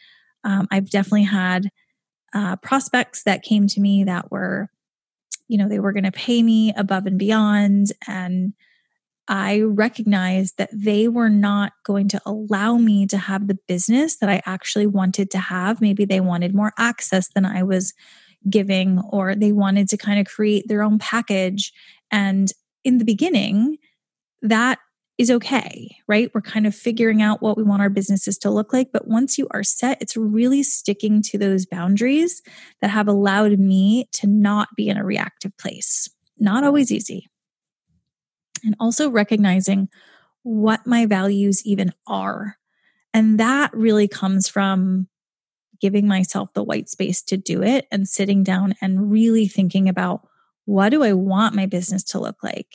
[0.45, 1.71] Um, I've definitely had
[2.35, 4.69] uh, prospects that came to me that were,
[5.49, 7.93] you know, they were going to pay me above and beyond.
[8.07, 8.53] And
[9.29, 14.31] I recognized that they were not going to allow me to have the business that
[14.31, 15.81] I actually wanted to have.
[15.81, 17.93] Maybe they wanted more access than I was
[18.49, 21.73] giving, or they wanted to kind of create their own package.
[22.11, 22.51] And
[22.85, 23.77] in the beginning,
[24.41, 24.79] that
[25.19, 26.31] is okay, right?
[26.33, 28.93] We're kind of figuring out what we want our businesses to look like.
[28.93, 32.41] But once you are set, it's really sticking to those boundaries
[32.81, 36.09] that have allowed me to not be in a reactive place.
[36.39, 37.29] Not always easy.
[38.64, 39.89] And also recognizing
[40.45, 42.57] what my values even are.
[43.12, 45.09] And that really comes from
[45.81, 50.29] giving myself the white space to do it and sitting down and really thinking about
[50.64, 52.66] what do I want my business to look like?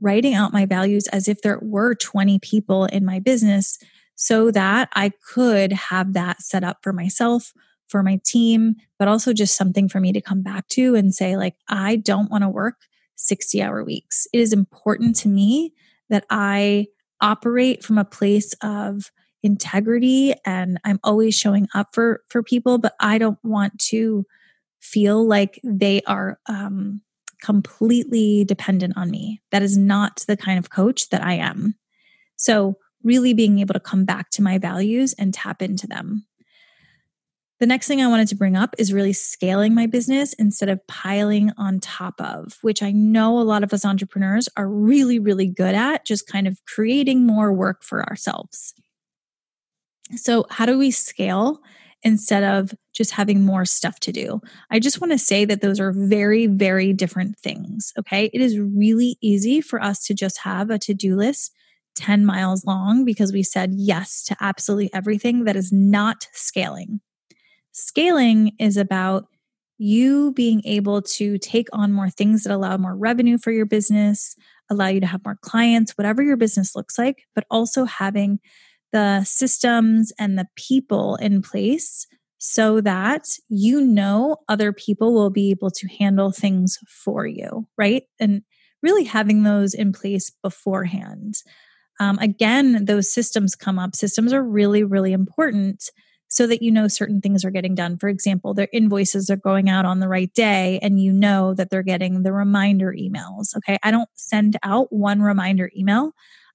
[0.00, 3.78] Writing out my values as if there were 20 people in my business
[4.14, 7.52] so that I could have that set up for myself,
[7.88, 11.36] for my team, but also just something for me to come back to and say,
[11.36, 12.76] like, I don't want to work
[13.16, 14.26] 60 hour weeks.
[14.32, 15.72] It is important to me
[16.08, 16.88] that I
[17.20, 19.10] operate from a place of
[19.42, 24.26] integrity and I'm always showing up for for people but I don't want to
[24.80, 27.00] feel like they are um
[27.40, 29.40] completely dependent on me.
[29.50, 31.74] That is not the kind of coach that I am.
[32.36, 36.26] So, really being able to come back to my values and tap into them.
[37.60, 40.86] The next thing I wanted to bring up is really scaling my business instead of
[40.86, 45.46] piling on top of, which I know a lot of us entrepreneurs are really, really
[45.46, 48.72] good at, just kind of creating more work for ourselves.
[50.16, 51.60] So, how do we scale?
[52.02, 54.40] Instead of just having more stuff to do.
[54.70, 57.92] I just want to say that those are very, very different things.
[57.98, 58.30] Okay.
[58.32, 61.52] It is really easy for us to just have a to do list
[61.96, 67.00] 10 miles long because we said yes to absolutely everything that is not scaling.
[67.72, 69.26] Scaling is about
[69.78, 74.36] you being able to take on more things that allow more revenue for your business,
[74.70, 78.40] allow you to have more clients, whatever your business looks like, but also having
[78.92, 82.06] the systems and the people in place
[82.38, 88.04] so that you know other people will be able to handle things for you, right?
[88.18, 88.42] And
[88.82, 91.34] really having those in place beforehand.
[92.00, 93.94] Um, again, those systems come up.
[93.94, 95.90] Systems are really, really important
[96.28, 97.98] so that you know certain things are getting done.
[97.98, 101.68] For example, their invoices are going out on the right day and you know that
[101.70, 103.54] they're getting the reminder emails.
[103.56, 103.78] Okay.
[103.82, 106.12] I don't send out one reminder email.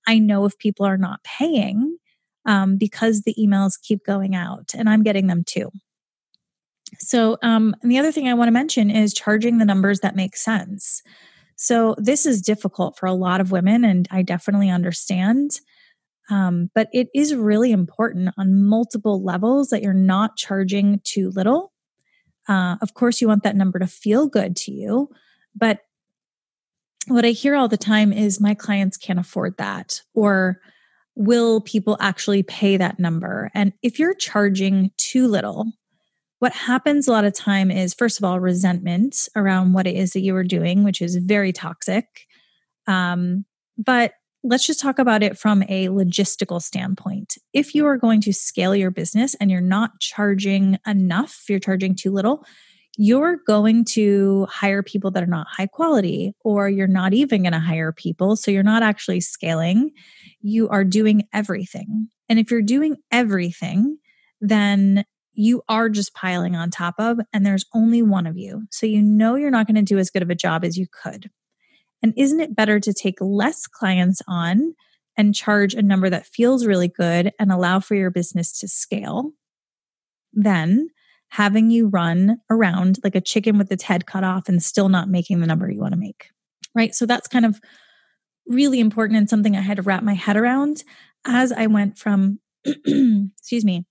[0.08, 1.98] I know if people are not paying
[2.46, 5.72] um, because the emails keep going out and I'm getting them too.
[7.00, 10.16] So, um, and the other thing I want to mention is charging the numbers that
[10.16, 11.02] make sense.
[11.56, 15.60] So, this is difficult for a lot of women, and I definitely understand.
[16.30, 21.72] Um, but it is really important on multiple levels that you're not charging too little.
[22.48, 25.10] Uh, of course, you want that number to feel good to you,
[25.56, 25.80] but
[27.08, 30.60] what I hear all the time is my clients can't afford that, or
[31.16, 33.49] will people actually pay that number?
[33.53, 35.72] And if you're charging too little,
[36.39, 40.11] what happens a lot of time is first of all resentment around what it is
[40.11, 42.28] that you are doing which is very toxic
[42.88, 43.45] um,
[43.78, 44.13] but
[44.43, 47.38] let's just talk about it from a logistical standpoint.
[47.53, 51.95] If you are going to scale your business and you're not charging enough, you're charging
[51.95, 52.45] too little,
[52.98, 57.54] you're going to hire people that are not high quality, or you're not even going
[57.54, 58.36] to hire people.
[58.36, 59.91] So you're not actually scaling.
[60.41, 62.10] You are doing everything.
[62.30, 63.98] And if you're doing everything,
[64.41, 68.64] then you are just piling on top of, and there's only one of you.
[68.72, 70.88] So you know you're not going to do as good of a job as you
[71.04, 71.30] could.
[72.02, 74.76] And isn't it better to take less clients on
[75.18, 79.32] and charge a number that feels really good and allow for your business to scale
[80.34, 80.89] than
[81.30, 85.09] having you run around like a chicken with its head cut off and still not
[85.09, 86.30] making the number you want to make?
[86.73, 86.93] Right.
[86.93, 87.59] So that's kind of
[88.47, 90.84] really important and something I had to wrap my head around
[91.26, 93.86] as I went from, excuse me,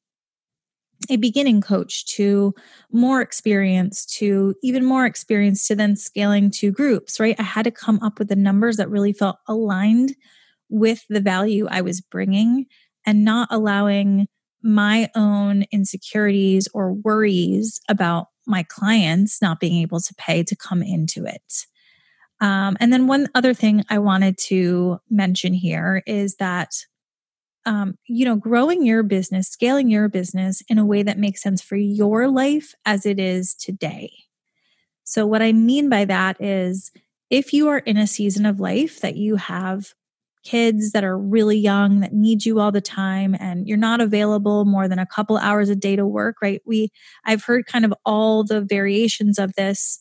[1.11, 2.55] a beginning coach to
[2.93, 7.37] more experience to even more experience to then scaling to groups, right?
[7.39, 10.15] I had to come up with the numbers that really felt aligned
[10.71, 12.67] with the value I was bringing
[13.07, 14.29] and not allowing
[14.65, 20.83] my own insecurities or worries about my clients not being able to pay to come
[20.83, 21.67] into it.
[22.41, 26.73] Um, and then one other thing I wanted to mention here is that
[27.67, 31.63] um, you know, growing your business, scaling your business in a way that makes sense
[31.63, 34.13] for your life as it is today.
[35.05, 36.91] So, what I mean by that is
[37.31, 39.95] if you are in a season of life that you have
[40.45, 44.65] kids that are really young that need you all the time and you're not available
[44.65, 46.91] more than a couple hours a day to work right we
[47.25, 50.01] i've heard kind of all the variations of this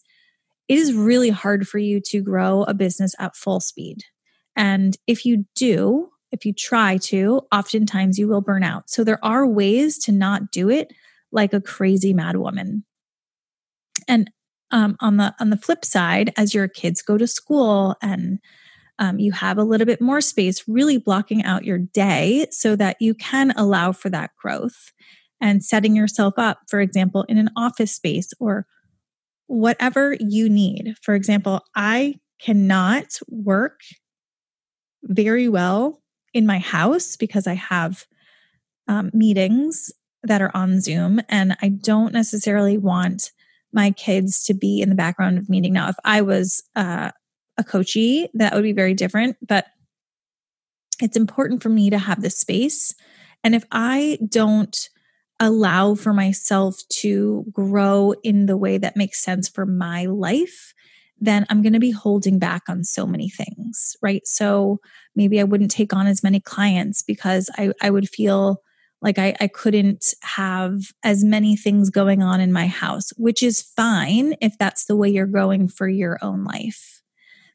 [0.68, 4.04] it is really hard for you to grow a business at full speed
[4.56, 8.89] and if you do if you try to, oftentimes you will burn out.
[8.89, 10.91] So there are ways to not do it
[11.32, 12.84] like a crazy mad woman.
[14.08, 14.32] And
[14.72, 18.39] um, on the on the flip side, as your kids go to school and
[19.00, 22.98] um, you have a little bit more space, really blocking out your day so that
[23.00, 24.91] you can allow for that growth
[25.41, 28.66] and setting yourself up, for example, in an office space or
[29.48, 30.96] whatever you need.
[31.02, 33.82] For example, I cannot work
[35.04, 36.02] very well
[36.34, 38.06] in my house because I have
[38.88, 39.91] um, meetings
[40.24, 43.32] that are on Zoom and I don't necessarily want
[43.74, 45.74] my kids to be in the background of meeting.
[45.74, 47.12] Now, if I was uh,
[47.58, 49.68] a coachee, that would be very different, but
[51.01, 52.95] it's important for me to have the space.
[53.43, 54.89] And if I don't
[55.39, 60.74] allow for myself to grow in the way that makes sense for my life,
[61.20, 64.26] then I'm going to be holding back on so many things, right?
[64.26, 64.80] So
[65.16, 68.62] maybe I wouldn't take on as many clients because I, I would feel
[69.01, 73.62] like I, I couldn't have as many things going on in my house, which is
[73.62, 77.03] fine if that's the way you're growing for your own life.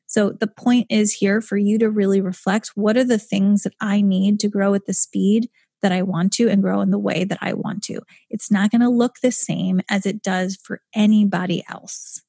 [0.09, 3.74] So the point is here for you to really reflect what are the things that
[3.80, 5.50] I need to grow at the speed
[5.82, 8.00] that I want to and grow in the way that I want to.
[8.30, 12.22] It's not going to look the same as it does for anybody else.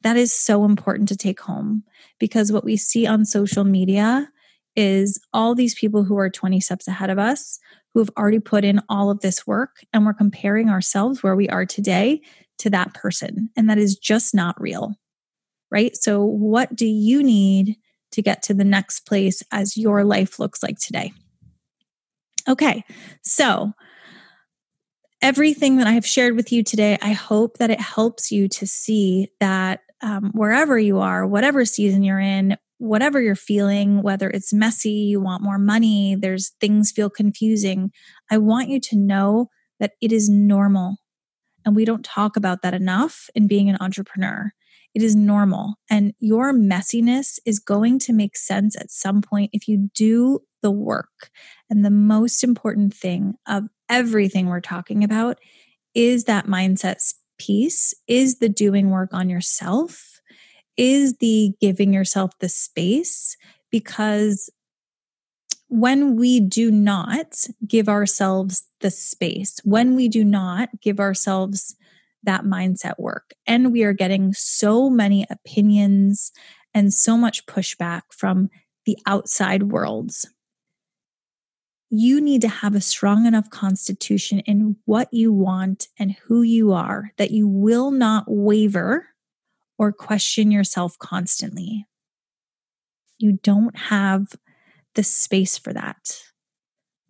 [0.00, 1.84] That is so important to take home
[2.18, 4.28] because what we see on social media
[4.74, 7.60] is all these people who are 20 steps ahead of us
[7.92, 11.46] who have already put in all of this work and we're comparing ourselves where we
[11.50, 12.22] are today
[12.58, 14.96] to that person and that is just not real
[15.72, 17.76] right so what do you need
[18.12, 21.12] to get to the next place as your life looks like today
[22.48, 22.84] okay
[23.22, 23.72] so
[25.20, 28.66] everything that i have shared with you today i hope that it helps you to
[28.66, 34.52] see that um, wherever you are whatever season you're in whatever you're feeling, whether it's
[34.52, 37.92] messy, you want more money, there's things feel confusing,
[38.28, 40.96] I want you to know that it is normal.
[41.64, 44.50] And we don't talk about that enough in being an entrepreneur.
[44.94, 45.74] It is normal.
[45.88, 50.70] And your messiness is going to make sense at some point if you do the
[50.70, 51.30] work.
[51.70, 55.38] And the most important thing of everything we're talking about
[55.94, 56.98] is that mindset
[57.38, 60.12] piece, is the doing work on yourself
[60.76, 63.36] is the giving yourself the space
[63.70, 64.50] because
[65.68, 71.74] when we do not give ourselves the space, when we do not give ourselves
[72.24, 76.32] that mindset work, and we are getting so many opinions
[76.74, 78.48] and so much pushback from
[78.86, 80.28] the outside worlds,
[81.90, 86.72] you need to have a strong enough constitution in what you want and who you
[86.72, 89.08] are that you will not waver
[89.78, 91.86] or question yourself constantly.
[93.18, 94.28] You don't have
[94.94, 96.16] the space for that.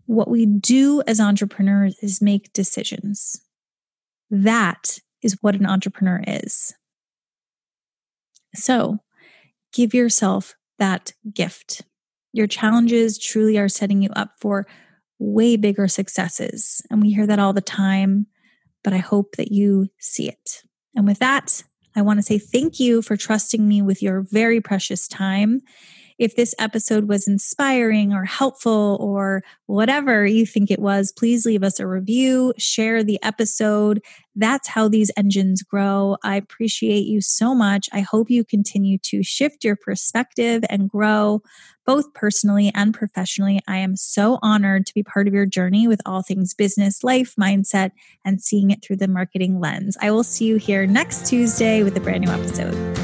[0.07, 3.41] What we do as entrepreneurs is make decisions.
[4.33, 6.75] That is what an entrepreneur is.
[8.55, 8.99] So
[9.75, 11.83] give yourself that gift.
[12.33, 14.67] Your challenges truly are setting you up for
[15.19, 16.81] way bigger successes.
[16.91, 18.27] And we hear that all the time,
[18.83, 20.63] but I hope that you see it.
[20.97, 21.63] And with that,
[21.95, 25.61] I want to say thank you for trusting me with your very precious time.
[26.23, 31.65] If this episode was inspiring or helpful or whatever you think it was, please leave
[31.65, 34.01] us a review, share the episode.
[34.37, 36.19] That's how these engines grow.
[36.23, 37.89] I appreciate you so much.
[37.93, 41.43] I hope you continue to shift your perspective and grow
[41.87, 43.61] both personally and professionally.
[43.67, 47.35] I am so honored to be part of your journey with all things business, life,
[47.35, 47.91] mindset,
[48.25, 49.97] and seeing it through the marketing lens.
[50.01, 53.02] I will see you here next Tuesday with a brand new episode.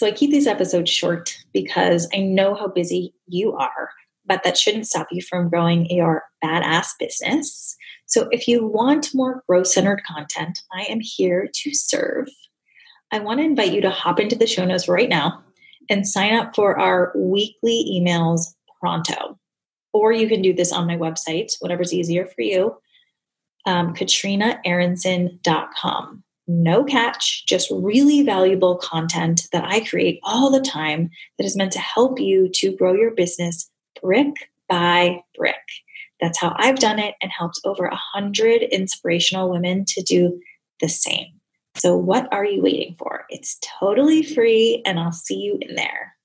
[0.00, 3.90] So I keep these episodes short because I know how busy you are,
[4.24, 7.76] but that shouldn't stop you from growing your badass business.
[8.06, 12.28] So if you want more growth centered content, I am here to serve.
[13.12, 15.44] I want to invite you to hop into the show notes right now
[15.90, 19.38] and sign up for our weekly emails pronto.
[19.92, 22.74] Or you can do this on my website, whatever's easier for you,
[23.66, 31.44] um, katrinaaaronson.com no catch, just really valuable content that I create all the time that
[31.44, 33.70] is meant to help you to grow your business
[34.02, 35.54] brick by brick.
[36.20, 40.40] That's how I've done it and helped over a hundred inspirational women to do
[40.80, 41.26] the same.
[41.76, 43.26] So, what are you waiting for?
[43.30, 46.16] It's totally free, and I'll see you in there.